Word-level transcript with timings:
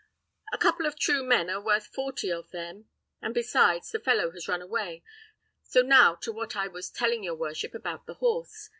"A 0.51 0.57
couple 0.57 0.87
of 0.87 0.97
true 0.97 1.21
men 1.23 1.47
are 1.51 1.61
worth 1.61 1.85
forty 1.85 2.31
of 2.31 2.49
them; 2.49 2.89
and 3.21 3.35
besides, 3.35 3.91
the 3.91 3.99
fellow 3.99 4.31
has 4.31 4.47
run 4.47 4.59
away. 4.63 5.03
So 5.61 5.81
now 5.83 6.15
to 6.21 6.31
what 6.31 6.55
I 6.55 6.67
was 6.67 6.89
telling 6.89 7.23
your 7.23 7.35
worship 7.35 7.75
about 7.75 8.07
the 8.07 8.15
horse. 8.15 8.69